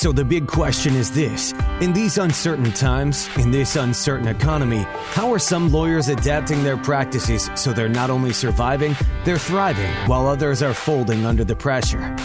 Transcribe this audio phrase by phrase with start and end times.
[0.00, 5.30] So the big question is this In these uncertain times, in this uncertain economy, how
[5.30, 10.62] are some lawyers adapting their practices so they're not only surviving, they're thriving, while others
[10.62, 12.16] are folding under the pressure?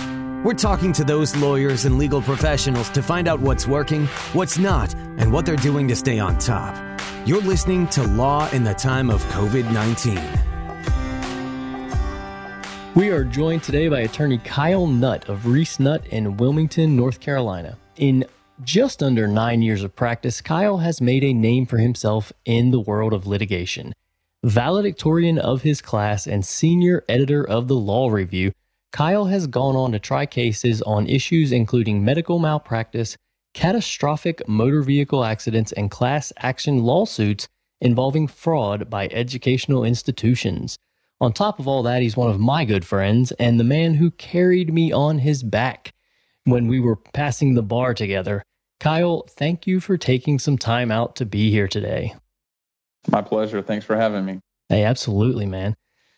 [0.45, 4.93] We're talking to those lawyers and legal professionals to find out what's working, what's not,
[5.17, 6.77] and what they're doing to stay on top.
[7.25, 10.44] You're listening to Law in the Time of COVID 19.
[12.95, 17.77] We are joined today by attorney Kyle Nutt of Reese Nutt in Wilmington, North Carolina.
[17.97, 18.23] In
[18.63, 22.79] just under nine years of practice, Kyle has made a name for himself in the
[22.79, 23.91] world of litigation.
[24.45, 28.53] Valedictorian of his class and senior editor of the Law Review,
[28.93, 33.17] Kyle has gone on to try cases on issues including medical malpractice,
[33.53, 37.49] catastrophic motor vehicle accidents, and class action lawsuits
[37.81, 40.77] involving fraud by educational institutions.
[41.21, 44.11] On top of all that, he's one of my good friends and the man who
[44.11, 45.93] carried me on his back
[46.43, 48.43] when we were passing the bar together.
[48.79, 52.13] Kyle, thank you for taking some time out to be here today.
[53.07, 53.61] My pleasure.
[53.61, 54.39] Thanks for having me.
[54.69, 55.75] Hey, absolutely, man.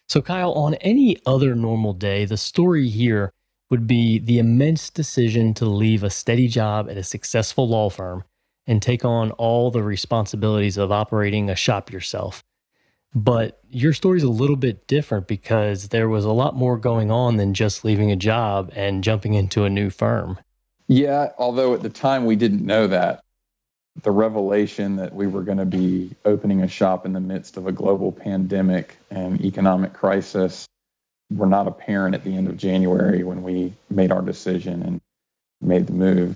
[0.08, 3.34] So, Kyle, on any other normal day, the story here
[3.70, 8.24] would be the immense decision to leave a steady job at a successful law firm
[8.66, 12.44] and take on all the responsibilities of operating a shop yourself.
[13.16, 17.38] But your story's a little bit different because there was a lot more going on
[17.38, 20.40] than just leaving a job and jumping into a new firm.
[20.88, 23.22] Yeah, although at the time we didn't know that.
[24.04, 27.66] The revelation that we were going to be opening a shop in the midst of
[27.66, 30.68] a global pandemic and economic crisis
[31.32, 35.02] were not apparent at the end of January when we made our decision and
[35.62, 36.36] made the move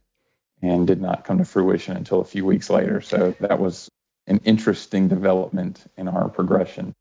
[0.62, 3.00] and did not come to fruition until a few weeks later.
[3.00, 3.90] So that was
[4.32, 6.96] an interesting development in our progression.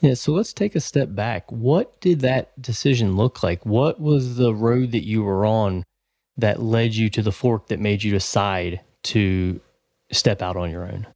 [0.00, 1.52] Yeah, so let's take a step back.
[1.52, 3.66] What did that decision look like?
[3.66, 5.84] What was the road that you were on
[6.38, 9.60] that led you to the fork that made you decide to
[10.10, 11.06] step out on your own?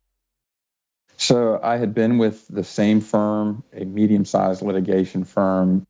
[1.16, 5.86] So I had been with the same firm, a medium sized litigation firm,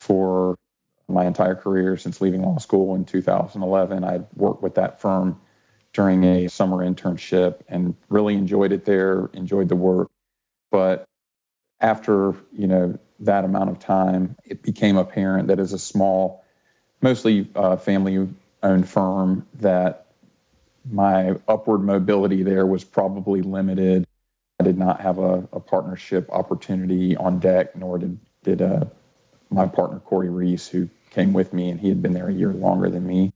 [0.00, 0.56] for
[1.08, 4.04] my entire career since leaving law school in 2011.
[4.04, 5.40] I'd worked with that firm
[5.98, 10.08] during a summer internship and really enjoyed it there, enjoyed the work.
[10.70, 11.04] But
[11.80, 16.44] after, you know, that amount of time, it became apparent that as a small,
[17.02, 18.28] mostly uh, family
[18.62, 20.06] owned firm, that
[20.88, 24.06] my upward mobility there was probably limited.
[24.60, 28.84] I did not have a, a partnership opportunity on deck, nor did, did uh,
[29.50, 32.52] my partner, Corey Reese, who came with me, and he had been there a year
[32.52, 33.32] longer than me.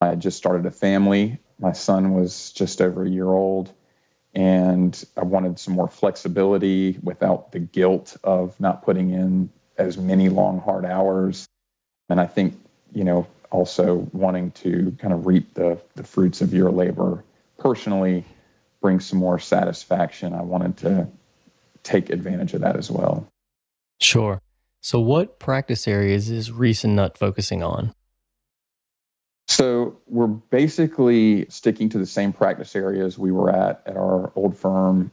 [0.00, 3.72] I had just started a family my son was just over a year old,
[4.34, 10.28] and I wanted some more flexibility without the guilt of not putting in as many
[10.28, 11.46] long, hard hours.
[12.08, 12.58] And I think,
[12.92, 17.24] you know, also wanting to kind of reap the, the fruits of your labor
[17.58, 18.24] personally
[18.80, 20.34] bring some more satisfaction.
[20.34, 21.08] I wanted to
[21.82, 23.26] take advantage of that as well.
[24.00, 24.40] Sure.
[24.80, 27.92] So, what practice areas is Reese and Nutt focusing on?
[29.48, 34.56] So we're basically sticking to the same practice areas we were at at our old
[34.56, 35.12] firm,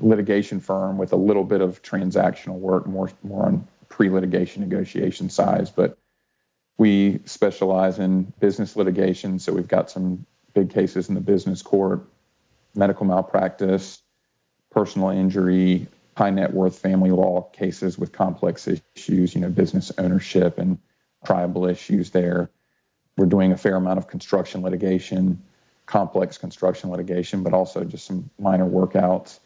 [0.00, 5.70] litigation firm, with a little bit of transactional work, more more on pre-litigation negotiation size.
[5.70, 5.96] But
[6.76, 12.06] we specialize in business litigation, so we've got some big cases in the business court,
[12.74, 14.02] medical malpractice,
[14.70, 20.58] personal injury, high net worth family law cases with complex issues, you know, business ownership
[20.58, 20.78] and
[21.24, 22.50] tribal issues there
[23.18, 25.42] we're doing a fair amount of construction litigation,
[25.84, 29.40] complex construction litigation, but also just some minor workouts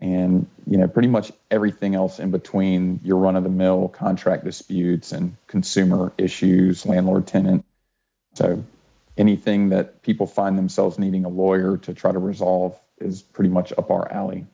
[0.00, 4.44] and you know pretty much everything else in between your run of the mill contract
[4.44, 7.64] disputes and consumer issues, landlord tenant.
[8.34, 8.64] So
[9.18, 13.72] anything that people find themselves needing a lawyer to try to resolve is pretty much
[13.76, 14.46] up our alley.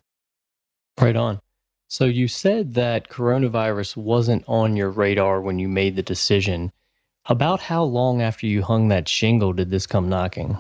[1.01, 1.41] Right on.
[1.89, 6.73] So you said that coronavirus wasn't on your radar when you made the decision.
[7.29, 10.59] About how long after you hung that shingle did this come knocking?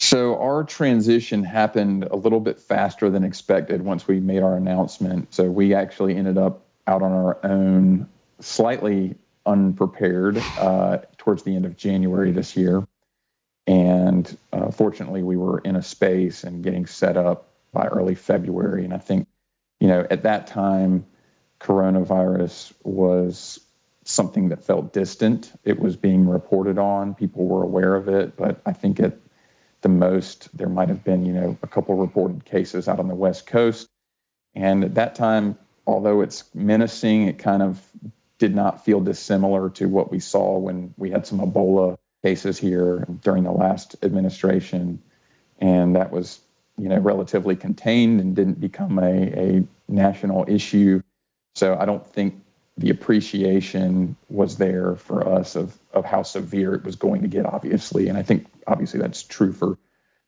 [0.00, 5.32] So our transition happened a little bit faster than expected once we made our announcement.
[5.32, 8.08] So we actually ended up out on our own,
[8.40, 9.14] slightly
[9.46, 12.84] unprepared, uh, towards the end of January this year.
[13.68, 18.84] And uh, fortunately, we were in a space and getting set up by early February.
[18.84, 19.28] And I think,
[19.78, 21.06] you know, at that time,
[21.60, 23.60] coronavirus was
[24.04, 25.52] something that felt distant.
[25.64, 27.14] It was being reported on.
[27.14, 29.16] People were aware of it, but I think at
[29.82, 33.14] the most there might have been, you know, a couple reported cases out on the
[33.14, 33.88] West Coast.
[34.54, 37.80] And at that time, although it's menacing, it kind of
[38.38, 43.06] did not feel dissimilar to what we saw when we had some Ebola cases here
[43.22, 45.02] during the last administration,
[45.58, 46.40] and that was
[46.78, 51.02] you know relatively contained and didn't become a, a national issue.
[51.54, 52.42] So I don't think
[52.76, 57.46] the appreciation was there for us of of how severe it was going to get,
[57.46, 59.78] obviously, and I think obviously that's true for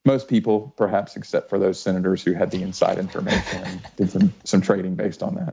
[0.04, 4.34] most people, perhaps except for those senators who had the inside information and did some,
[4.44, 5.52] some trading based on that.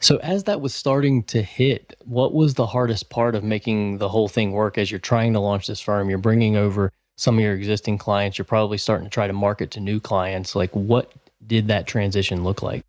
[0.00, 4.08] So, as that was starting to hit, what was the hardest part of making the
[4.08, 6.08] whole thing work as you're trying to launch this firm?
[6.08, 9.72] You're bringing over some of your existing clients, you're probably starting to try to market
[9.72, 10.54] to new clients.
[10.54, 11.12] Like, what
[11.44, 12.84] did that transition look like?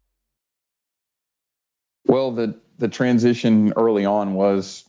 [2.05, 4.85] Well, the, the transition early on was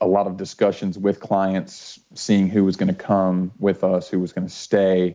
[0.00, 4.18] a lot of discussions with clients, seeing who was going to come with us, who
[4.18, 5.14] was going to stay.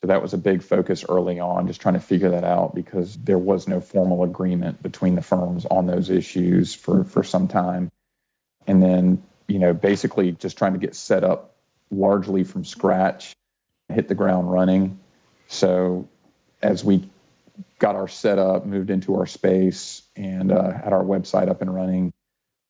[0.00, 3.14] So that was a big focus early on, just trying to figure that out because
[3.16, 7.90] there was no formal agreement between the firms on those issues for, for some time.
[8.66, 11.54] And then, you know, basically just trying to get set up
[11.90, 13.34] largely from scratch,
[13.92, 14.98] hit the ground running.
[15.48, 16.08] So
[16.62, 17.10] as we
[17.78, 22.12] got our setup, moved into our space, and uh, had our website up and running,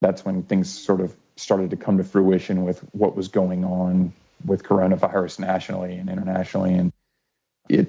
[0.00, 4.12] that's when things sort of started to come to fruition with what was going on
[4.44, 6.74] with coronavirus nationally and internationally.
[6.74, 6.92] And
[7.68, 7.88] it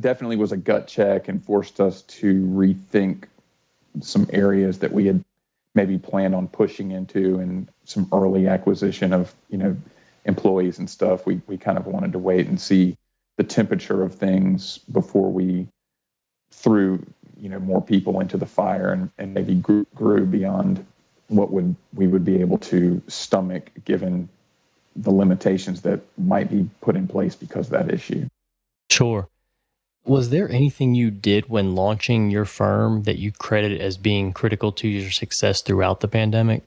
[0.00, 3.24] definitely was a gut check and forced us to rethink
[4.00, 5.24] some areas that we had
[5.74, 9.76] maybe planned on pushing into and some early acquisition of you know
[10.24, 12.96] employees and stuff we we kind of wanted to wait and see
[13.36, 15.68] the temperature of things before we
[16.50, 17.04] threw
[17.40, 20.84] you know more people into the fire and, and maybe grew, grew beyond
[21.28, 24.28] what would we would be able to stomach given
[24.96, 28.26] the limitations that might be put in place because of that issue
[28.90, 29.28] Sure.
[30.04, 34.72] Was there anything you did when launching your firm that you credit as being critical
[34.72, 36.64] to your success throughout the pandemic?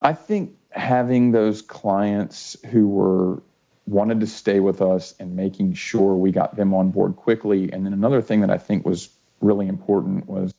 [0.00, 3.42] I think having those clients who were
[3.86, 7.72] wanted to stay with us and making sure we got them on board quickly.
[7.72, 9.08] And then another thing that I think was
[9.40, 10.52] really important was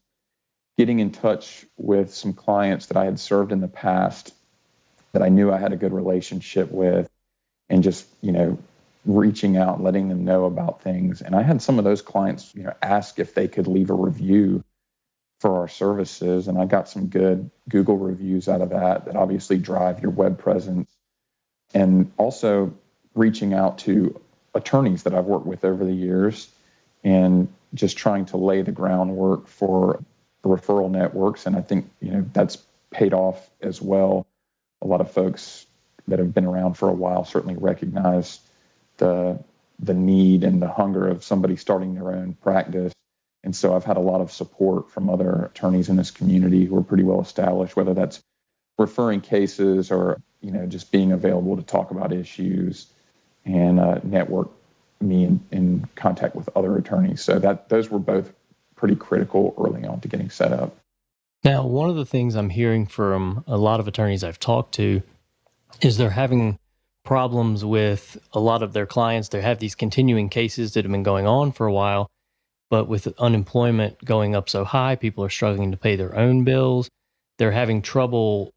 [0.77, 4.33] getting in touch with some clients that I had served in the past
[5.13, 7.09] that I knew I had a good relationship with
[7.69, 8.57] and just, you know,
[9.06, 11.21] reaching out, letting them know about things.
[11.21, 13.94] And I had some of those clients, you know, ask if they could leave a
[13.94, 14.63] review
[15.39, 16.47] for our services.
[16.47, 20.38] And I got some good Google reviews out of that that obviously drive your web
[20.38, 20.91] presence.
[21.74, 22.74] And also
[23.13, 24.19] reaching out to
[24.53, 26.49] attorneys that I've worked with over the years
[27.03, 30.03] and just trying to lay the groundwork for
[30.43, 31.45] referral networks.
[31.45, 32.57] And I think, you know, that's
[32.91, 34.25] paid off as well.
[34.81, 35.65] A lot of folks
[36.07, 38.39] that have been around for a while certainly recognize
[38.97, 39.39] the
[39.79, 42.93] the need and the hunger of somebody starting their own practice.
[43.43, 46.77] And so I've had a lot of support from other attorneys in this community who
[46.77, 48.21] are pretty well established, whether that's
[48.77, 52.87] referring cases or you know just being available to talk about issues
[53.45, 54.49] and uh, network
[54.99, 57.21] me in, in contact with other attorneys.
[57.21, 58.31] So that those were both
[58.75, 60.75] pretty critical early on to getting set up.
[61.43, 65.01] Now, one of the things I'm hearing from a lot of attorneys I've talked to
[65.81, 66.59] is they're having
[67.03, 69.29] problems with a lot of their clients.
[69.29, 72.09] They have these continuing cases that have been going on for a while,
[72.69, 76.89] but with unemployment going up so high, people are struggling to pay their own bills.
[77.39, 78.53] They're having trouble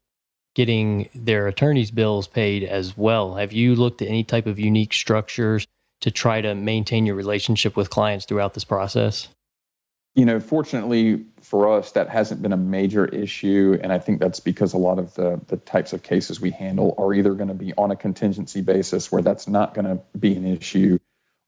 [0.55, 3.35] getting their attorney's bills paid as well.
[3.35, 5.67] Have you looked at any type of unique structures
[6.01, 9.27] to try to maintain your relationship with clients throughout this process?
[10.15, 13.77] You know, fortunately for us, that hasn't been a major issue.
[13.83, 16.95] And I think that's because a lot of the, the types of cases we handle
[16.97, 20.35] are either going to be on a contingency basis where that's not going to be
[20.35, 20.99] an issue,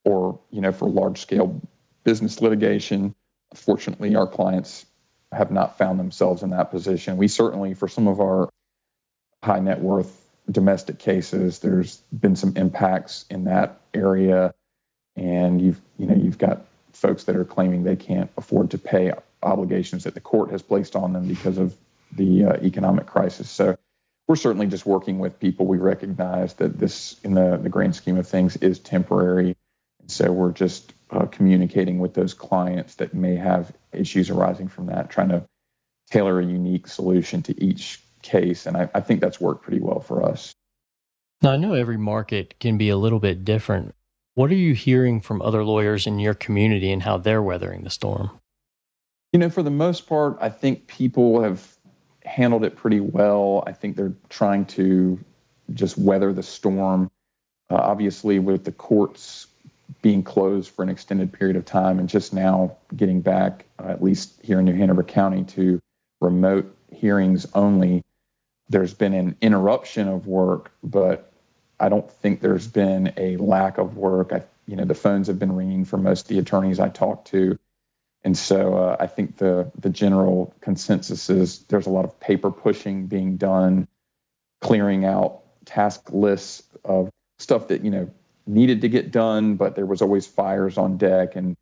[0.04, 1.62] or, you know, for large scale
[2.04, 3.14] business litigation.
[3.54, 4.84] Fortunately, our clients
[5.32, 7.16] have not found themselves in that position.
[7.16, 8.50] We certainly, for some of our
[9.42, 14.54] high net worth domestic cases, there's been some impacts in that area.
[15.16, 19.12] And you've, you know, you've got folks that are claiming they can't afford to pay
[19.42, 21.74] obligations that the court has placed on them because of
[22.12, 23.50] the uh, economic crisis.
[23.50, 23.76] So
[24.26, 25.66] we're certainly just working with people.
[25.66, 29.56] We recognize that this, in the, the grand scheme of things, is temporary.
[30.00, 34.86] And so we're just uh, communicating with those clients that may have issues arising from
[34.86, 35.44] that, trying to
[36.10, 38.66] tailor a unique solution to each case.
[38.66, 40.54] And I, I think that's worked pretty well for us.
[41.42, 43.94] Now, I know every market can be a little bit different.
[44.34, 47.90] What are you hearing from other lawyers in your community and how they're weathering the
[47.90, 48.30] storm?
[49.32, 51.76] You know, for the most part, I think people have
[52.24, 53.62] handled it pretty well.
[53.66, 55.18] I think they're trying to
[55.74, 57.10] just weather the storm.
[57.70, 59.46] Uh, obviously, with the courts
[60.02, 64.02] being closed for an extended period of time and just now getting back, uh, at
[64.02, 65.80] least here in New Hanover County, to
[66.20, 68.02] remote hearings only,
[68.68, 71.32] there's been an interruption of work, but
[71.80, 74.32] I don't think there's been a lack of work.
[74.32, 77.28] I, you know, the phones have been ringing for most of the attorneys I talked
[77.28, 77.58] to,
[78.24, 82.50] and so uh, I think the the general consensus is there's a lot of paper
[82.50, 83.88] pushing being done,
[84.60, 88.10] clearing out task lists of stuff that you know
[88.46, 91.56] needed to get done, but there was always fires on deck and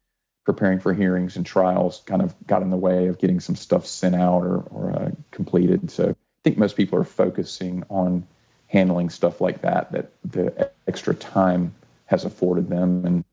[0.44, 3.84] preparing for hearings and trials kind of got in the way of getting some stuff
[3.84, 5.90] sent out or, or uh, completed.
[5.90, 6.16] So
[6.46, 8.24] think most people are focusing on
[8.68, 11.74] handling stuff like that that the extra time
[12.04, 13.24] has afforded them, and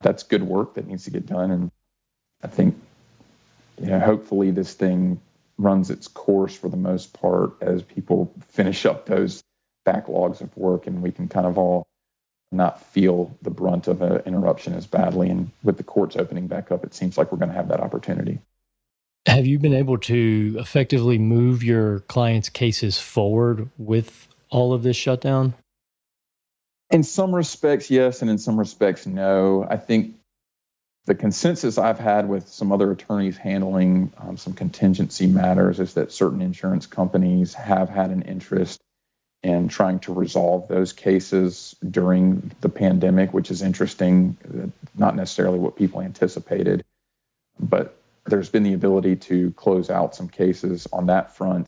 [0.00, 1.52] that's good work that needs to get done.
[1.52, 1.70] And
[2.42, 2.74] I think,
[3.80, 5.20] you know, hopefully this thing
[5.56, 9.40] runs its course for the most part as people finish up those
[9.86, 11.86] backlogs of work, and we can kind of all
[12.50, 15.30] not feel the brunt of an interruption as badly.
[15.30, 17.78] And with the courts opening back up, it seems like we're going to have that
[17.78, 18.40] opportunity.
[19.28, 24.96] Have you been able to effectively move your clients' cases forward with all of this
[24.96, 25.52] shutdown?
[26.90, 29.66] In some respects, yes, and in some respects, no.
[29.68, 30.14] I think
[31.04, 36.10] the consensus I've had with some other attorneys handling um, some contingency matters is that
[36.10, 38.80] certain insurance companies have had an interest
[39.42, 44.38] in trying to resolve those cases during the pandemic, which is interesting,
[44.96, 46.82] not necessarily what people anticipated,
[47.60, 47.97] but
[48.30, 51.66] there's been the ability to close out some cases on that front.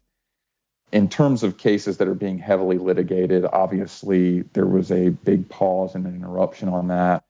[0.92, 5.94] In terms of cases that are being heavily litigated, obviously there was a big pause
[5.94, 7.22] and an interruption on that.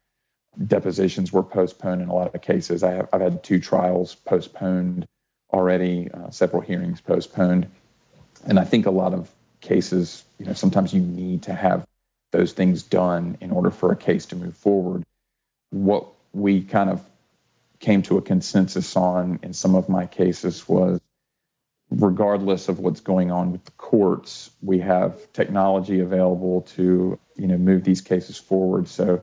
[0.66, 2.82] Depositions were postponed in a lot of cases.
[2.82, 5.06] I have, I've had two trials postponed
[5.52, 7.68] already, uh, several hearings postponed.
[8.46, 11.86] And I think a lot of cases, you know, sometimes you need to have
[12.32, 15.04] those things done in order for a case to move forward.
[15.70, 17.02] What we kind of
[17.80, 21.00] came to a consensus on in some of my cases was
[21.90, 27.58] regardless of what's going on with the courts, we have technology available to, you know,
[27.58, 28.86] move these cases forward.
[28.88, 29.20] So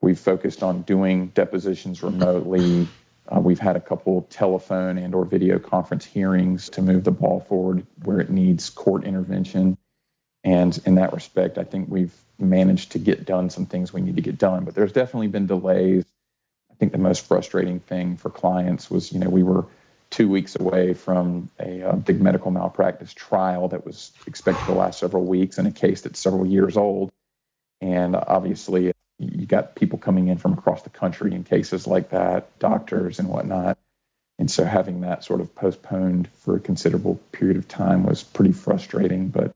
[0.00, 2.88] we've focused on doing depositions remotely.
[3.28, 7.40] Uh, we've had a couple telephone and or video conference hearings to move the ball
[7.40, 9.78] forward where it needs court intervention.
[10.42, 14.16] And in that respect, I think we've managed to get done some things we need
[14.16, 14.64] to get done.
[14.64, 16.04] But there's definitely been delays.
[16.82, 19.66] Think the most frustrating thing for clients was, you know, we were
[20.10, 24.72] two weeks away from a, a uh, big medical malpractice trial that was expected to
[24.72, 27.12] last several weeks in a case that's several years old.
[27.80, 32.58] And obviously, you got people coming in from across the country in cases like that,
[32.58, 33.78] doctors and whatnot.
[34.40, 38.50] And so having that sort of postponed for a considerable period of time was pretty
[38.50, 39.52] frustrating, but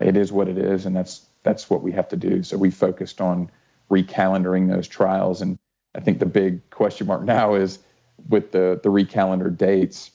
[0.00, 2.42] it is what it is, and that's that's what we have to do.
[2.42, 3.50] So we focused on
[3.88, 5.58] recalendering those trials, and
[5.94, 7.78] I think the big question mark now is
[8.28, 10.10] with the the recalendar dates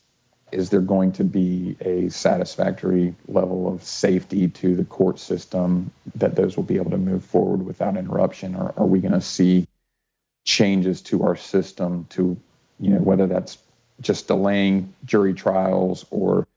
[0.53, 6.35] is there going to be a satisfactory level of safety to the court system that
[6.35, 8.55] those will be able to move forward without interruption?
[8.55, 9.67] Or are we going to see
[10.45, 12.37] changes to our system to
[12.79, 13.57] you know whether that's
[13.99, 16.47] just delaying jury trials or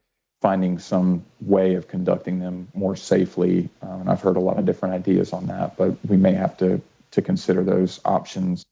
[0.43, 3.69] finding some way of conducting them more safely?
[3.81, 6.57] Um, and i've heard a lot of different ideas on that but we may have
[6.59, 6.83] to
[7.13, 8.65] to consider those options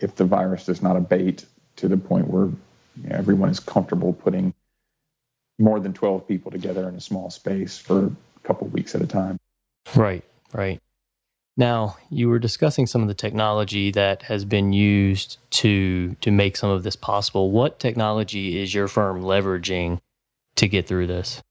[0.00, 1.44] if the virus does not abate
[1.76, 4.54] to the point where you know, everyone is comfortable putting
[5.58, 9.06] more than 12 people together in a small space for a couple weeks at a
[9.06, 9.38] time.
[9.94, 10.80] Right, right.
[11.56, 16.56] Now, you were discussing some of the technology that has been used to to make
[16.56, 17.52] some of this possible.
[17.52, 20.00] What technology is your firm leveraging
[20.56, 21.42] to get through this?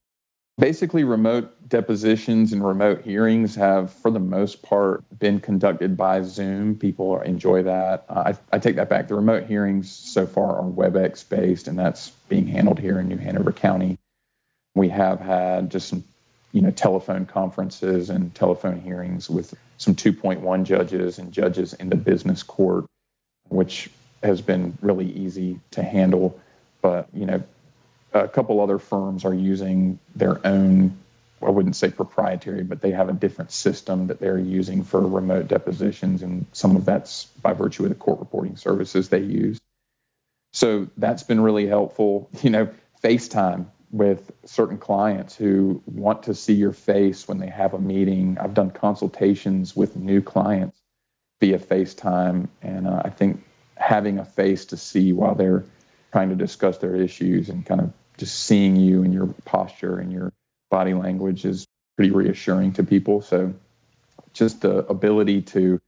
[0.56, 6.76] Basically, remote depositions and remote hearings have, for the most part, been conducted by Zoom.
[6.76, 8.04] People enjoy that.
[8.08, 9.08] Uh, I, I, take that back.
[9.08, 13.16] The remote hearings so far are WebEx based, and that's being handled here in New
[13.16, 13.98] Hanover County.
[14.76, 16.04] We have had just some,
[16.52, 21.96] you know, telephone conferences and telephone hearings with some 2.1 judges and judges in the
[21.96, 22.84] business court,
[23.48, 23.90] which
[24.22, 26.40] has been really easy to handle.
[26.80, 27.42] But you know,
[28.14, 30.96] a couple other firms are using their own
[31.42, 35.48] I wouldn't say proprietary, but they have a different system that they're using for remote
[35.48, 39.60] depositions, and some of that's by virtue of the court reporting services they use.
[40.52, 42.30] So that's been really helpful.
[42.42, 42.68] You know,
[43.02, 48.38] FaceTime with certain clients who want to see your face when they have a meeting.
[48.40, 50.80] I've done consultations with new clients
[51.40, 53.44] via FaceTime, and uh, I think
[53.76, 55.64] having a face to see while they're
[56.12, 60.12] trying to discuss their issues and kind of just seeing you and your posture and
[60.12, 60.32] your
[60.70, 61.66] body language is
[61.96, 63.22] pretty reassuring to people.
[63.22, 63.54] So
[64.32, 65.80] just the ability to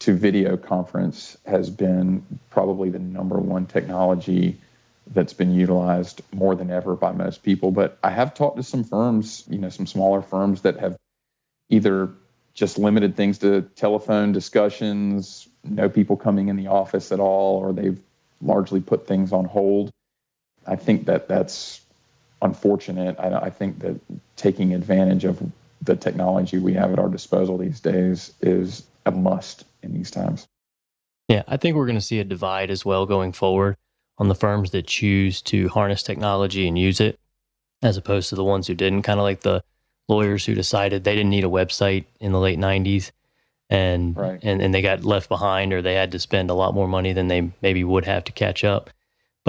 [0.00, 4.56] to video conference has been probably the number one technology
[5.12, 7.72] that's been utilized more than ever by most people.
[7.72, 10.96] But I have talked to some firms, you know, some smaller firms that have
[11.68, 12.10] either
[12.54, 17.72] just limited things to telephone discussions, no people coming in the office at all, or
[17.72, 18.00] they've
[18.40, 19.90] largely put things on hold.
[20.68, 21.80] I think that that's
[22.42, 23.16] unfortunate.
[23.18, 23.98] I, I think that
[24.36, 25.42] taking advantage of
[25.82, 30.46] the technology we have at our disposal these days is a must in these times.
[31.28, 33.76] Yeah, I think we're going to see a divide as well going forward
[34.18, 37.18] on the firms that choose to harness technology and use it,
[37.82, 39.02] as opposed to the ones who didn't.
[39.02, 39.62] Kind of like the
[40.08, 43.10] lawyers who decided they didn't need a website in the late 90s
[43.70, 44.40] and, right.
[44.42, 47.12] and, and they got left behind or they had to spend a lot more money
[47.12, 48.90] than they maybe would have to catch up.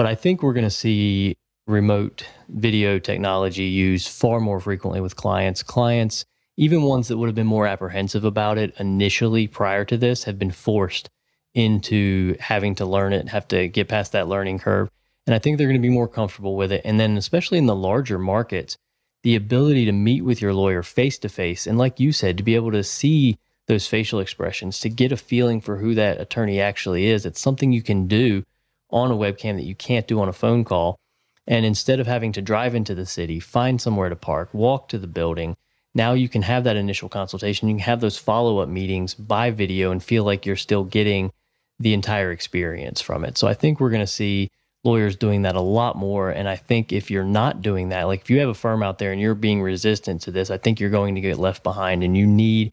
[0.00, 5.14] But I think we're going to see remote video technology used far more frequently with
[5.14, 5.62] clients.
[5.62, 6.24] Clients,
[6.56, 10.38] even ones that would have been more apprehensive about it initially prior to this, have
[10.38, 11.10] been forced
[11.52, 14.88] into having to learn it, have to get past that learning curve.
[15.26, 16.80] And I think they're going to be more comfortable with it.
[16.82, 18.78] And then, especially in the larger markets,
[19.22, 21.66] the ability to meet with your lawyer face to face.
[21.66, 25.18] And like you said, to be able to see those facial expressions, to get a
[25.18, 27.26] feeling for who that attorney actually is.
[27.26, 28.44] It's something you can do
[28.92, 30.98] on a webcam that you can't do on a phone call.
[31.46, 34.98] And instead of having to drive into the city, find somewhere to park, walk to
[34.98, 35.56] the building,
[35.94, 37.68] now you can have that initial consultation.
[37.68, 41.32] You can have those follow up meetings by video and feel like you're still getting
[41.78, 43.38] the entire experience from it.
[43.38, 44.50] So I think we're going to see
[44.84, 46.30] lawyers doing that a lot more.
[46.30, 48.98] And I think if you're not doing that, like if you have a firm out
[48.98, 52.04] there and you're being resistant to this, I think you're going to get left behind
[52.04, 52.72] and you need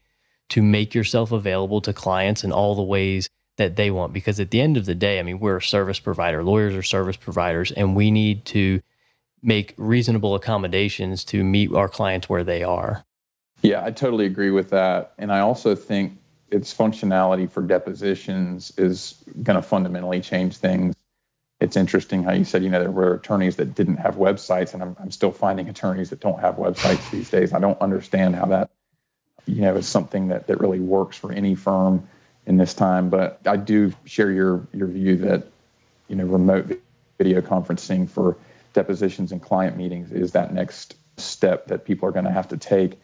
[0.50, 4.14] to make yourself available to clients in all the ways that they want.
[4.14, 6.84] Because at the end of the day, I mean, we're a service provider, lawyers are
[6.84, 8.82] service providers, and we need to
[9.44, 13.04] make reasonable accommodations to meet our clients where they are.
[13.62, 15.14] Yeah, I totally agree with that.
[15.18, 16.18] And I also think
[16.50, 20.96] its functionality for depositions is going to fundamentally change things.
[21.60, 24.84] It's interesting how you said, you know, there were attorneys that didn't have websites, and
[24.84, 27.52] I'm, I'm still finding attorneys that don't have websites these days.
[27.52, 28.70] I don't understand how that,
[29.48, 32.08] you know, is something that, that really works for any firm
[32.48, 33.10] in this time.
[33.10, 35.44] But I do share your your view that
[36.08, 36.82] you know remote
[37.20, 38.38] video conferencing for
[38.74, 42.58] depositions and client meetings is that next step that people are going to have to
[42.58, 43.00] take.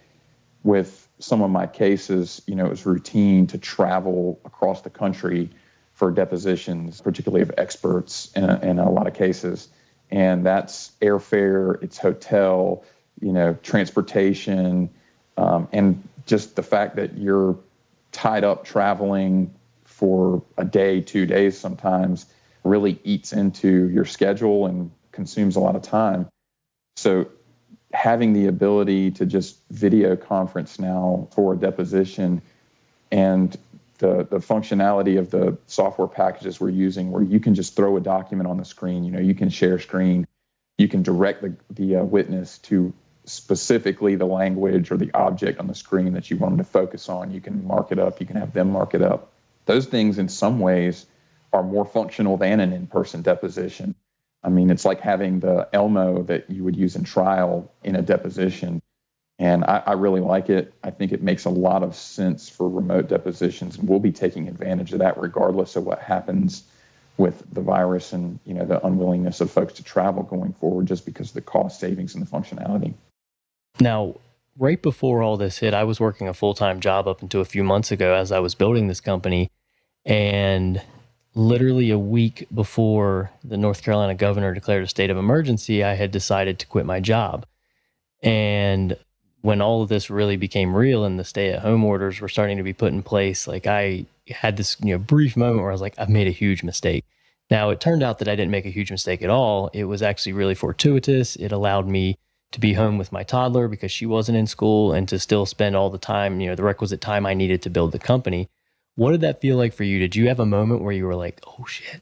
[0.64, 5.50] With some of my cases, you know, it was routine to travel across the country
[5.94, 9.68] for depositions, particularly of experts in a, in a lot of cases.
[10.10, 12.86] And that's airfare, it's hotel,
[13.20, 14.90] you know, transportation,
[15.38, 17.58] um, and just the fact that you're
[18.14, 22.26] tied up traveling for a day, two days sometimes
[22.64, 26.28] really eats into your schedule and consumes a lot of time.
[26.96, 27.28] So
[27.92, 32.42] having the ability to just video conference now for a deposition
[33.12, 33.56] and
[34.00, 38.02] the, the functionality of the software packages we're using where you can just throw a
[38.02, 40.26] document on the screen, you know, you can share screen,
[40.78, 42.94] you can direct the, the uh, witness to
[43.26, 47.10] specifically the language or the object on the screen that you want them to focus
[47.10, 47.32] on.
[47.32, 49.32] You can mark it up, you can have them mark it up.
[49.66, 51.06] Those things, in some ways,
[51.54, 53.96] are more functional than an in person deposition.
[54.44, 58.02] I mean, it's like having the Elmo that you would use in trial in a
[58.02, 58.82] deposition.
[59.40, 60.74] And I, I, really like it.
[60.84, 64.48] I think it makes a lot of sense for remote depositions, and we'll be taking
[64.48, 66.64] advantage of that regardless of what happens
[67.18, 71.06] with the virus and you know the unwillingness of folks to travel going forward, just
[71.06, 72.94] because of the cost savings and the functionality.
[73.80, 74.16] Now,
[74.58, 77.46] right before all this hit, I was working a full time job up until a
[77.46, 79.50] few months ago as I was building this company.
[80.06, 80.82] And
[81.36, 86.12] literally a week before the North Carolina governor declared a state of emergency, I had
[86.12, 87.46] decided to quit my job.
[88.22, 88.98] And
[89.42, 92.58] when all of this really became real and the stay at home orders were starting
[92.58, 95.74] to be put in place, like I had this you know brief moment where I
[95.74, 97.04] was like, I've made a huge mistake.
[97.50, 99.70] Now it turned out that I didn't make a huge mistake at all.
[99.74, 101.36] It was actually really fortuitous.
[101.36, 102.18] It allowed me
[102.54, 105.76] to be home with my toddler because she wasn't in school and to still spend
[105.76, 108.50] all the time, you know, the requisite time I needed to build the company.
[108.96, 110.00] What did that feel like for you?
[110.00, 112.02] Did you have a moment where you were like, oh shit?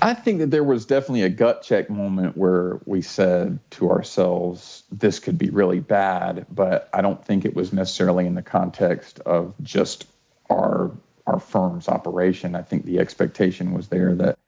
[0.00, 4.84] I think that there was definitely a gut check moment where we said to ourselves,
[4.92, 9.20] this could be really bad, but I don't think it was necessarily in the context
[9.20, 10.06] of just
[10.48, 10.92] our
[11.26, 12.54] our firm's operation.
[12.54, 14.38] I think the expectation was there that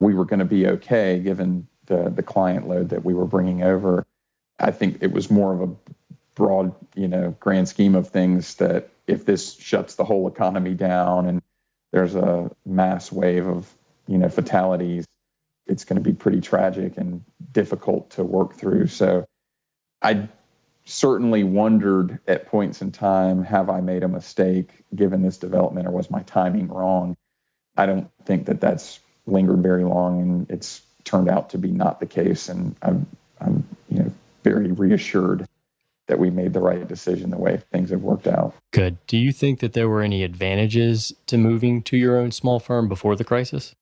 [0.00, 3.62] we were going to be okay given the the client load that we were bringing
[3.62, 4.06] over.
[4.58, 5.74] I think it was more of a
[6.34, 11.26] broad, you know, grand scheme of things that if this shuts the whole economy down
[11.26, 11.42] and
[11.92, 13.70] there's a mass wave of,
[14.06, 15.06] you know, fatalities,
[15.66, 18.86] it's going to be pretty tragic and difficult to work through.
[18.86, 19.26] So
[20.00, 20.28] I
[20.84, 25.90] certainly wondered at points in time, have I made a mistake given this development or
[25.90, 27.16] was my timing wrong?
[27.76, 32.00] I don't think that that's lingered very long and it's turned out to be not
[32.00, 33.06] the case, and I'm
[33.40, 34.12] I'm you know
[34.44, 35.46] very reassured
[36.06, 38.54] that we made the right decision the way things have worked out.
[38.72, 38.98] Good.
[39.06, 42.88] Do you think that there were any advantages to moving to your own small firm
[42.88, 43.76] before the crisis?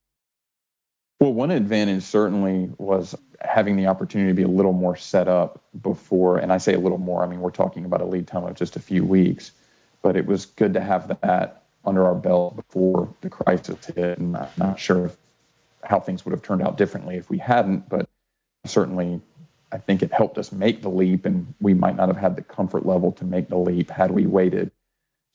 [1.20, 5.64] Well, one advantage certainly was having the opportunity to be a little more set up
[5.80, 8.44] before, and I say a little more, I mean, we're talking about a lead time
[8.44, 9.50] of just a few weeks,
[10.02, 14.18] but it was good to have that under our belt before the crisis hit.
[14.18, 15.10] And I'm not sure
[15.82, 18.08] how things would have turned out differently if we hadn't, but
[18.66, 19.20] certainly
[19.70, 22.42] I think it helped us make the leap, and we might not have had the
[22.42, 24.70] comfort level to make the leap had we waited.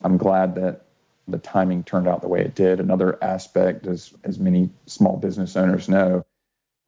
[0.02, 0.86] I'm glad that
[1.28, 2.80] the timing turned out the way it did.
[2.80, 6.26] Another aspect, as, as many small business owners know,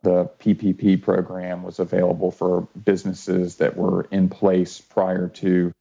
[0.02, 5.72] the PPP program was available for businesses that were in place prior to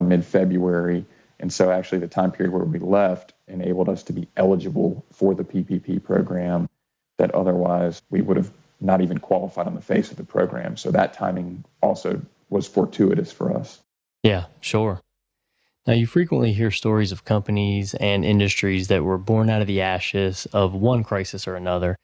[0.00, 1.04] mid February.
[1.40, 5.34] And so, actually, the time period where we left enabled us to be eligible for
[5.34, 6.68] the PPP program
[7.18, 8.50] that otherwise we would have
[8.80, 10.76] not even qualified on the face of the program.
[10.76, 13.82] So, that timing also was fortuitous for us.
[14.22, 15.00] Yeah, sure.
[15.86, 19.80] Now, you frequently hear stories of companies and industries that were born out of the
[19.80, 21.96] ashes of one crisis or another.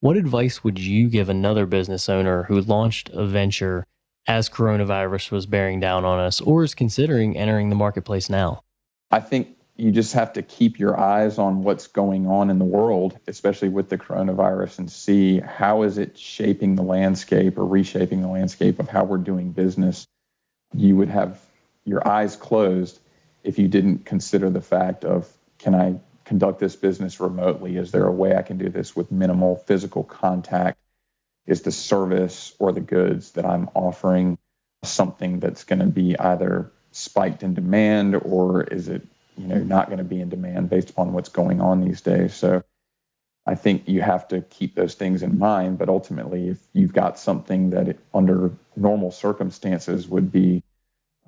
[0.00, 3.86] What advice would you give another business owner who launched a venture
[4.28, 8.62] as coronavirus was bearing down on us or is considering entering the marketplace now?
[9.10, 12.64] I think you just have to keep your eyes on what's going on in the
[12.64, 18.22] world, especially with the coronavirus, and see how is it shaping the landscape or reshaping
[18.22, 20.06] the landscape of how we're doing business.
[20.72, 21.40] You would have
[21.84, 23.00] your eyes closed
[23.42, 27.76] if you didn't consider the fact of can I conduct this business remotely?
[27.76, 30.78] Is there a way I can do this with minimal physical contact?
[31.46, 34.38] Is the service or the goods that I'm offering
[34.84, 39.02] something that's going to be either spiked in demand or is it
[39.36, 42.34] you know not going to be in demand based upon what's going on these days?
[42.34, 42.62] So
[43.46, 45.78] I think you have to keep those things in mind.
[45.78, 50.62] But ultimately, if you've got something that it, under normal circumstances would be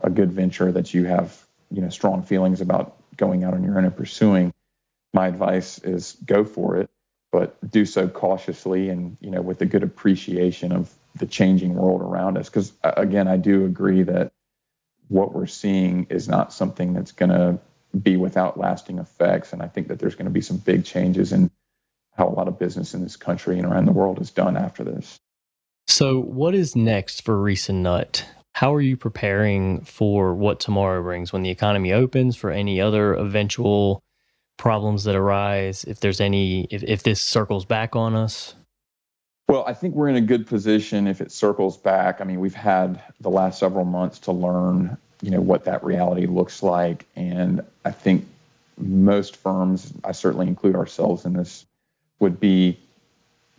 [0.03, 3.79] a good venture that you have you know strong feelings about going out on your
[3.79, 4.53] own and pursuing,
[5.13, 6.91] my advice is go for it,
[7.33, 12.03] but do so cautiously and you know with a good appreciation of the changing world
[12.03, 12.49] around us.
[12.49, 14.33] Because again, I do agree that
[15.09, 17.59] what we're seeing is not something that's going to
[17.99, 21.33] be without lasting effects, and I think that there's going to be some big changes
[21.33, 21.51] in
[22.17, 24.85] how a lot of business in this country and around the world is done after
[24.85, 25.19] this.
[25.87, 28.27] So, what is next for Reese and Nutt?
[28.55, 33.15] How are you preparing for what tomorrow brings when the economy opens, for any other
[33.15, 34.03] eventual
[34.57, 38.55] problems that arise, if there's any, if, if this circles back on us?
[39.49, 42.21] Well, I think we're in a good position if it circles back.
[42.21, 46.27] I mean, we've had the last several months to learn, you know, what that reality
[46.27, 47.07] looks like.
[47.17, 48.27] And I think
[48.79, 51.65] most firms, I certainly include ourselves in this,
[52.19, 52.79] would be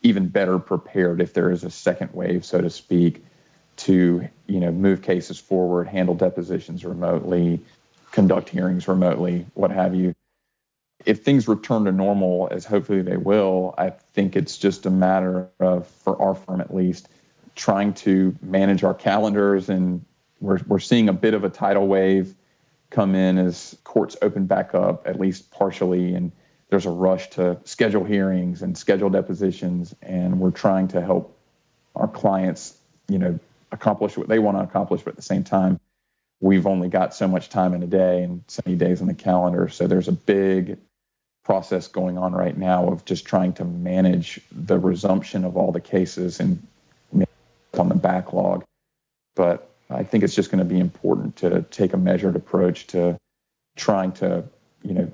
[0.03, 3.23] even better prepared if there is a second wave, so to speak,
[3.77, 7.59] to you know move cases forward, handle depositions remotely,
[8.11, 10.13] conduct hearings remotely, what have you.
[11.05, 15.47] If things return to normal, as hopefully they will, I think it's just a matter
[15.59, 17.07] of, for our firm at least,
[17.55, 19.69] trying to manage our calendars.
[19.69, 20.03] And
[20.39, 22.33] we're, we're seeing a bit of a tidal wave
[22.89, 26.13] come in as courts open back up, at least partially.
[26.13, 26.31] And
[26.69, 29.95] there's a rush to schedule hearings and schedule depositions.
[30.01, 31.37] And we're trying to help
[31.95, 32.77] our clients,
[33.09, 33.39] you know,
[33.71, 35.79] accomplish what they want to accomplish, but at the same time,
[36.39, 39.13] we've only got so much time in a day and so many days on the
[39.13, 39.67] calendar.
[39.69, 40.77] So there's a big
[41.43, 45.81] process going on right now of just trying to manage the resumption of all the
[45.81, 46.65] cases and
[47.73, 48.63] on the backlog.
[49.35, 53.17] But I think it's just going to be important to take a measured approach to
[53.75, 54.43] trying to,
[54.83, 55.11] you know,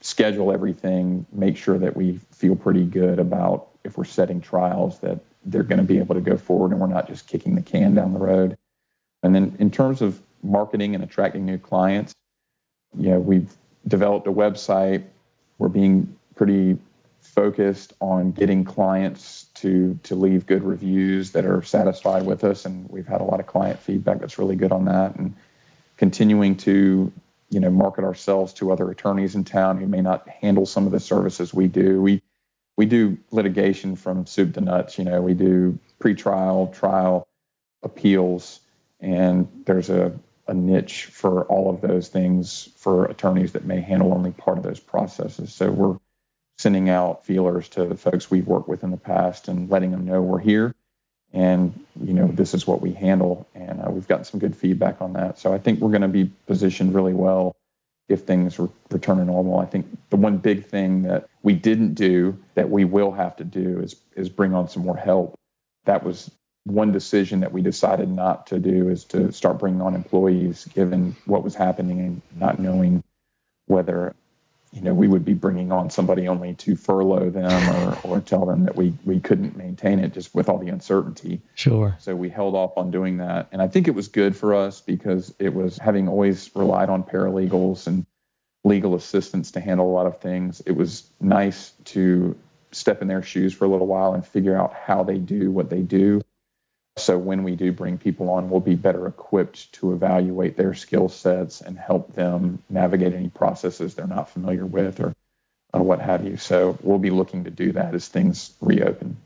[0.00, 5.18] schedule everything, make sure that we feel pretty good about if we're setting trials that
[5.44, 7.94] they're going to be able to go forward and we're not just kicking the can
[7.94, 8.56] down the road.
[9.22, 12.12] And then in terms of marketing and attracting new clients,
[12.98, 13.52] you know, we've
[13.86, 15.04] developed a website.
[15.58, 16.78] We're being pretty
[17.24, 22.88] focused on getting clients to to leave good reviews that are satisfied with us and
[22.90, 25.34] we've had a lot of client feedback that's really good on that and
[25.96, 27.12] continuing to
[27.50, 30.92] you know market ourselves to other attorneys in town who may not handle some of
[30.92, 32.22] the services we do we
[32.76, 34.98] we do litigation from soup to nuts.
[34.98, 37.26] You know, we do pretrial, trial,
[37.82, 38.60] appeals,
[39.00, 44.12] and there's a, a niche for all of those things for attorneys that may handle
[44.12, 45.52] only part of those processes.
[45.54, 45.98] So we're
[46.64, 50.04] sending out feelers to the folks we've worked with in the past and letting them
[50.06, 50.74] know we're here
[51.32, 55.02] and you know this is what we handle and uh, we've gotten some good feedback
[55.02, 57.54] on that so i think we're going to be positioned really well
[58.08, 59.58] if things re- return to normal.
[59.58, 63.44] I think the one big thing that we didn't do that we will have to
[63.44, 65.34] do is is bring on some more help.
[65.84, 66.30] That was
[66.64, 71.16] one decision that we decided not to do is to start bringing on employees, given
[71.26, 73.02] what was happening and not knowing
[73.66, 74.14] whether
[74.74, 78.44] you know we would be bringing on somebody only to furlough them or, or tell
[78.44, 81.40] them that we we couldn't maintain it just with all the uncertainty.
[81.54, 81.96] Sure.
[82.00, 84.80] So we held off on doing that, and I think it was good for us
[84.80, 88.04] because it was having always relied on paralegals and
[88.64, 90.60] legal assistants to handle a lot of things.
[90.66, 92.36] It was nice to
[92.72, 95.70] step in their shoes for a little while and figure out how they do what
[95.70, 96.20] they do.
[96.96, 101.08] So when we do bring people on, we'll be better equipped to evaluate their skill
[101.08, 105.12] sets and help them navigate any processes they're not familiar with or,
[105.72, 106.36] or what have you.
[106.36, 109.16] So we'll be looking to do that as things reopen.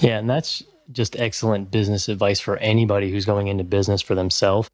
[0.00, 0.62] Yeah, and that's
[0.92, 4.70] just excellent business advice for anybody who's going into business for themselves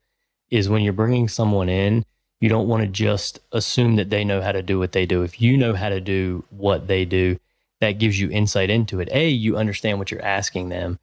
[0.51, 2.05] is when you're bringing someone in,
[2.41, 5.23] you don't want to just assume that they know how to do what they do.
[5.23, 7.39] If you know how to do what they do,
[7.81, 9.09] that gives you insight into it.
[9.13, 10.99] A, you understand what you're asking them.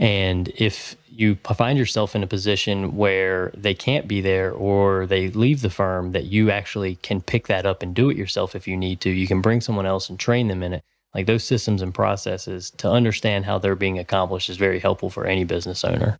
[0.00, 5.28] And if you find yourself in a position where they can't be there or they
[5.28, 8.66] leave the firm, that you actually can pick that up and do it yourself if
[8.66, 9.10] you need to.
[9.10, 10.82] You can bring someone else and train them in it.
[11.14, 15.26] Like those systems and processes to understand how they're being accomplished is very helpful for
[15.26, 16.18] any business owner.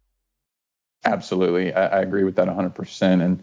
[1.05, 1.73] Absolutely.
[1.73, 3.25] I, I agree with that 100%.
[3.25, 3.43] And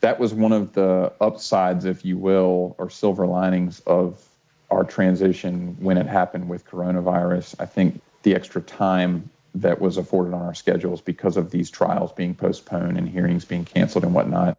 [0.00, 4.22] that was one of the upsides, if you will, or silver linings of
[4.70, 7.54] our transition when it happened with coronavirus.
[7.58, 12.12] I think the extra time that was afforded on our schedules because of these trials
[12.12, 14.58] being postponed and hearings being canceled and whatnot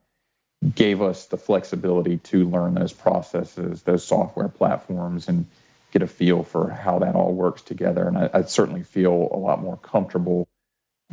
[0.76, 5.48] gave us the flexibility to learn those processes, those software platforms, and
[5.92, 8.08] get a feel for how that all works together.
[8.08, 10.48] And I, I certainly feel a lot more comfortable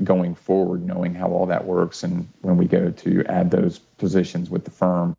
[0.03, 2.03] going forward, knowing how all that works.
[2.03, 5.17] And when we go to add those positions with the firm,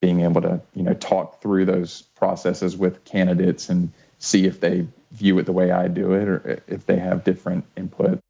[0.00, 4.86] being able to, you know, talk through those processes with candidates and see if they
[5.10, 8.20] view it the way I do it or if they have different input.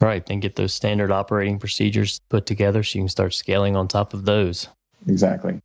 [0.00, 0.24] Right.
[0.24, 4.14] Then get those standard operating procedures put together so you can start scaling on top
[4.14, 4.68] of those.
[5.06, 5.60] Exactly.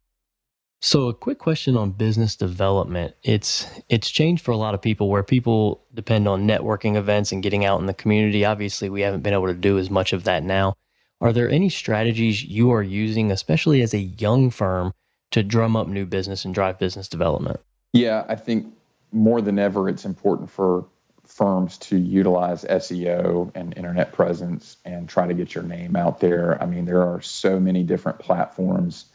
[0.82, 3.16] So a quick question on business development.
[3.24, 7.42] It's it's changed for a lot of people where people depend on networking events and
[7.42, 8.46] getting out in the community.
[8.46, 10.76] Obviously, we haven't been able to do as much of that now.
[11.22, 14.94] Are there any strategies you are using, especially as a young firm,
[15.32, 17.62] to drum up new business and drive business development?
[17.94, 18.75] Yeah, I think
[19.16, 20.86] more than ever, it's important for
[21.26, 26.62] firms to utilize SEO and internet presence and try to get your name out there.
[26.62, 29.06] I mean, there are so many different platforms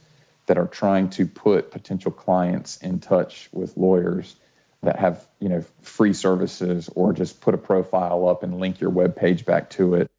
[0.47, 4.35] that are trying to put potential clients in touch with lawyers
[4.83, 8.91] that have you know free services or just put a profile up and link your
[8.91, 10.11] web page back to it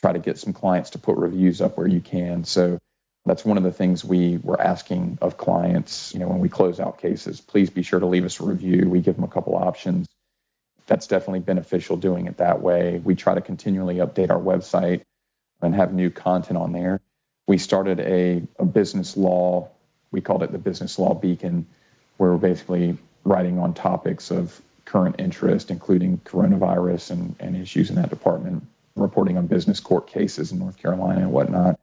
[0.00, 2.78] try to get some clients to put reviews up where you can so
[3.26, 6.80] that's one of the things we were asking of clients you know when we close
[6.80, 7.40] out cases.
[7.40, 8.88] Please be sure to leave us a review.
[8.88, 10.06] We give them a couple options.
[10.86, 13.00] That's definitely beneficial doing it that way.
[13.02, 15.02] We try to continually update our website
[15.62, 17.00] and have new content on there.
[17.46, 19.70] We started a, a business law
[20.14, 21.66] we called it the Business Law Beacon,
[22.18, 27.96] where we're basically writing on topics of current interest, including coronavirus and, and issues in
[27.96, 31.80] that department, reporting on business court cases in North Carolina and whatnot,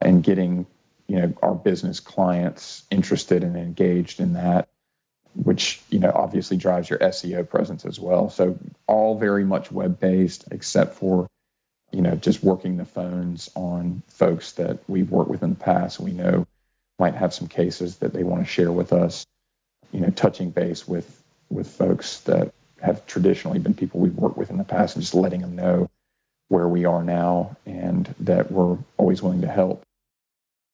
[0.00, 0.66] and getting
[1.06, 4.68] you know our business clients interested and engaged in that
[5.34, 8.30] which you know obviously drives your SEO presence as well.
[8.30, 11.28] So all very much web based, except for
[11.92, 16.00] you know just working the phones on folks that we've worked with in the past.
[16.00, 16.46] We know
[16.98, 19.24] might have some cases that they want to share with us.
[19.92, 24.50] You know, touching base with with folks that have traditionally been people we've worked with
[24.50, 25.88] in the past, and just letting them know
[26.48, 29.82] where we are now and that we're always willing to help.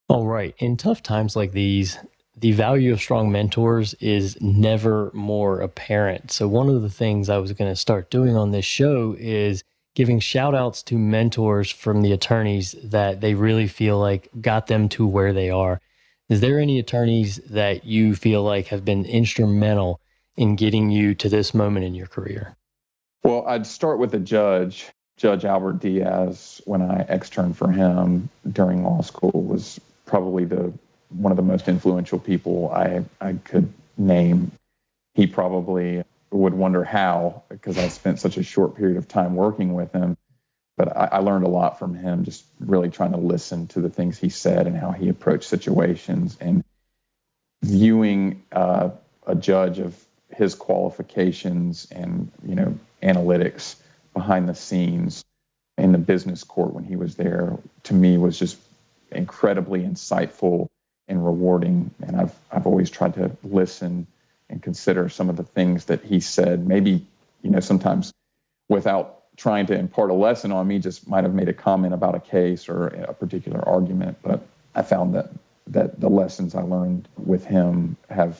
[0.09, 0.55] All right.
[0.59, 1.99] In tough times like these,
[2.37, 6.31] the value of strong mentors is never more apparent.
[6.31, 9.65] So, one of the things I was going to start doing on this show is
[9.95, 14.89] giving shout outs to mentors from the attorneys that they really feel like got them
[14.91, 15.81] to where they are.
[16.29, 20.01] Is there any attorneys that you feel like have been instrumental
[20.37, 22.57] in getting you to this moment in your career?
[23.23, 24.91] Well, I'd start with a judge.
[25.17, 30.73] Judge Albert Diaz, when I externed for him during law school, was probably the
[31.11, 34.51] one of the most influential people I, I could name.
[35.15, 39.75] He probably would wonder how, because I spent such a short period of time working
[39.75, 40.17] with him
[40.77, 43.91] but I, I, learned a lot from him, just really trying to listen to the
[43.91, 46.65] things he said and how he approached situations and
[47.63, 48.91] viewing uh,
[49.27, 49.97] a judge of
[50.35, 53.77] his qualifications and you know analytics
[54.13, 55.25] behind the scenes
[55.79, 58.59] in the business court when he was there to me was just
[59.17, 60.69] incredibly insightful
[61.09, 64.07] and rewarding and I've I've always tried to listen
[64.49, 67.07] and consider some of the things that he said maybe
[67.43, 68.13] you know sometimes
[68.69, 72.15] without trying to impart a lesson on me, just might have made a comment about
[72.15, 74.19] a case or a particular argument.
[74.23, 75.31] But I found that
[75.69, 78.39] that the lessons I learned with him have,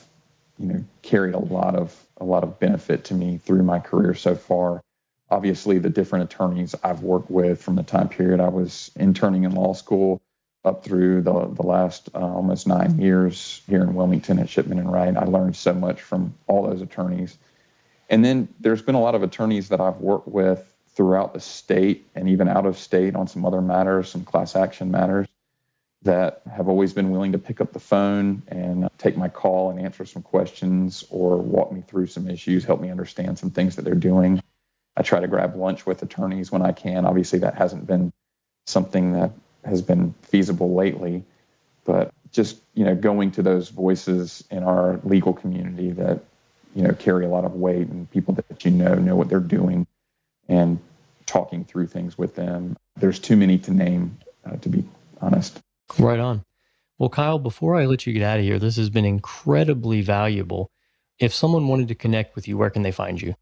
[0.59, 4.15] you know, carried a lot of a lot of benefit to me through my career
[4.15, 4.83] so far.
[5.31, 9.53] Obviously, the different attorneys I've worked with from the time period I was interning in
[9.53, 10.21] law school
[10.65, 14.93] up through the the last uh, almost nine years here in Wilmington at Shipman and
[14.93, 17.37] Wright, I learned so much from all those attorneys.
[18.09, 22.09] And then there's been a lot of attorneys that I've worked with throughout the state
[22.15, 25.27] and even out of state on some other matters, some class action matters
[26.03, 29.81] that have always been willing to pick up the phone and take my call and
[29.81, 33.83] answer some questions or walk me through some issues, help me understand some things that
[33.83, 34.41] they're doing.
[34.97, 37.07] I try to grab lunch with attorneys when I can.
[37.07, 38.13] Obviously, that hasn't been
[38.67, 39.33] something that
[39.65, 41.25] has been feasible lately,
[41.85, 46.21] but just you know going to those voices in our legal community that
[46.75, 49.41] you know carry a lot of weight and people that you know know what they're
[49.41, 49.87] doing
[50.49, 50.79] and
[51.27, 52.77] talking through things with them.
[52.97, 54.85] There's too many to name, uh, to be
[55.21, 55.59] honest.
[55.99, 56.45] Right on.
[56.99, 60.71] Well, Kyle, before I let you get out of here, this has been incredibly valuable.
[61.19, 63.35] If someone wanted to connect with you, where can they find you?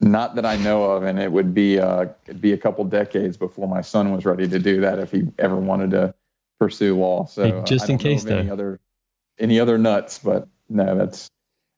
[0.00, 3.38] Not that I know of, and it would be uh, it'd be a couple decades
[3.38, 6.14] before my son was ready to do that if he ever wanted to
[6.60, 7.24] pursue law.
[7.24, 8.38] So hey, just in case, though.
[8.38, 8.78] Any other
[9.38, 11.28] any other nuts, but no, that's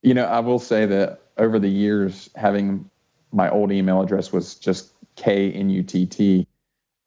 [0.03, 2.91] you know I will say that over the years having
[3.33, 6.47] my old email address was just K N U T T.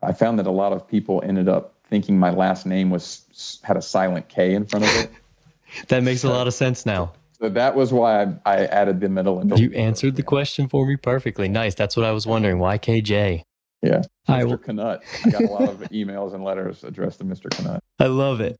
[0.01, 3.77] I found that a lot of people ended up thinking my last name was had
[3.77, 5.11] a silent K in front of it.
[5.89, 7.13] that makes so, a lot of sense now.
[7.41, 9.39] So that was why I, I added the middle.
[9.39, 11.49] And you answered the question for me perfectly.
[11.49, 11.73] Nice.
[11.73, 12.59] That's what I was wondering.
[12.59, 13.43] Why KJ?
[13.81, 14.01] Yeah.
[14.29, 14.45] Mr.
[14.45, 14.57] Will...
[14.59, 15.01] Knut.
[15.25, 17.49] I got a lot of emails and letters addressed to Mr.
[17.49, 17.79] Knut.
[17.99, 18.59] I love it.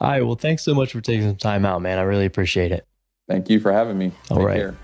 [0.00, 0.24] All right.
[0.24, 1.98] Well, thanks so much for taking some time out, man.
[1.98, 2.86] I really appreciate it.
[3.28, 4.12] Thank you for having me.
[4.30, 4.56] All Take right.
[4.56, 4.76] Care.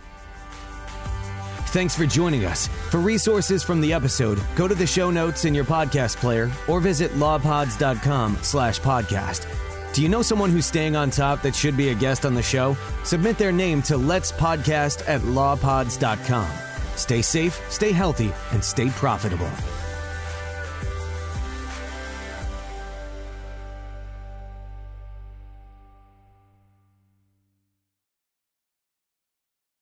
[1.68, 2.66] Thanks for joining us.
[2.90, 6.80] For resources from the episode, go to the show notes in your podcast player or
[6.80, 9.46] visit lawpods.com slash podcast.
[9.92, 12.42] Do you know someone who's staying on top that should be a guest on the
[12.42, 12.76] show?
[13.04, 16.50] Submit their name to let's podcast at lawpods.com.
[16.96, 19.50] Stay safe, stay healthy, and stay profitable.